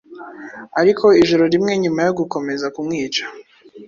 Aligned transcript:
Ariko 0.81 1.05
ijoro 1.21 1.43
rimwe 1.53 1.71
nyuma 1.83 1.99
yo 2.07 2.11
gukomeza 2.19 2.65
kumwica 2.75 3.23